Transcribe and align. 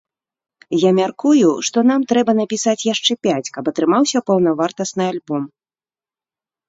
Я 0.83 0.91
мяркую, 0.99 1.49
што 1.67 1.83
нам 1.89 2.01
трэба 2.13 2.31
напісаць 2.41 2.75
яшчэ 2.93 3.13
пяць, 3.29 3.51
каб 3.59 3.65
атрымаўся 3.73 4.25
паўнавартасны 4.31 5.03
альбом. 5.13 5.43